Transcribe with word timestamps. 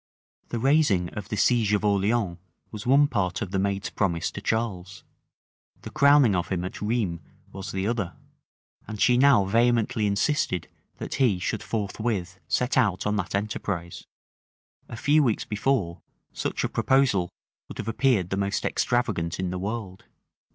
The 0.49 0.57
raising 0.57 1.09
of 1.09 1.29
the 1.29 1.35
siege 1.37 1.73
of 1.73 1.85
Orleans 1.85 2.39
was 2.71 2.87
one 2.87 3.07
part 3.07 3.43
of 3.43 3.51
the 3.51 3.59
maid's 3.59 3.91
promise 3.91 4.31
to 4.31 4.41
Charles: 4.41 5.03
the 5.83 5.91
crowning 5.91 6.33
of 6.35 6.47
him 6.47 6.65
at 6.65 6.81
Rheims 6.81 7.21
was 7.51 7.71
the 7.71 7.85
other: 7.85 8.15
and 8.87 8.99
she 8.99 9.15
now 9.15 9.45
vehemently 9.45 10.07
insisted 10.07 10.67
that 10.97 11.13
he 11.13 11.37
should 11.37 11.61
forthwith 11.61 12.39
set 12.47 12.77
out 12.77 13.05
on 13.05 13.15
that 13.17 13.35
enterprise. 13.35 14.07
A 14.89 14.97
few 14.97 15.21
weeks 15.21 15.45
before, 15.45 16.01
such 16.33 16.63
a 16.63 16.67
proposal 16.69 17.29
would 17.67 17.77
have 17.77 17.87
appeared 17.87 18.31
the 18.31 18.37
most 18.37 18.65
extravagant 18.65 19.39
in 19.39 19.51
the 19.51 19.59
world. 19.59 20.05